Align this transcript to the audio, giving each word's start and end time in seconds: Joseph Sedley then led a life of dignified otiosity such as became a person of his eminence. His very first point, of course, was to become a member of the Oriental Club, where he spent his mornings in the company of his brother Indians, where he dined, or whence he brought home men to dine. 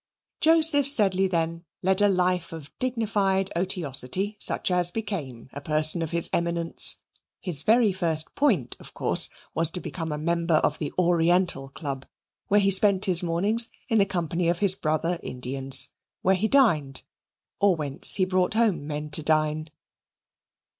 Joseph 0.39 0.87
Sedley 0.87 1.27
then 1.27 1.63
led 1.83 2.01
a 2.01 2.09
life 2.09 2.53
of 2.53 2.71
dignified 2.79 3.51
otiosity 3.55 4.35
such 4.39 4.71
as 4.71 4.89
became 4.89 5.47
a 5.53 5.61
person 5.61 6.01
of 6.01 6.09
his 6.09 6.27
eminence. 6.33 6.95
His 7.39 7.61
very 7.61 7.93
first 7.93 8.33
point, 8.33 8.75
of 8.79 8.95
course, 8.95 9.29
was 9.53 9.69
to 9.69 9.79
become 9.79 10.11
a 10.11 10.17
member 10.17 10.55
of 10.55 10.79
the 10.79 10.91
Oriental 10.97 11.69
Club, 11.69 12.07
where 12.47 12.59
he 12.59 12.71
spent 12.71 13.05
his 13.05 13.21
mornings 13.21 13.69
in 13.89 13.99
the 13.99 14.05
company 14.07 14.47
of 14.49 14.57
his 14.57 14.73
brother 14.73 15.19
Indians, 15.21 15.89
where 16.23 16.33
he 16.33 16.47
dined, 16.47 17.03
or 17.59 17.75
whence 17.75 18.15
he 18.15 18.25
brought 18.25 18.55
home 18.55 18.87
men 18.87 19.11
to 19.11 19.21
dine. 19.21 19.69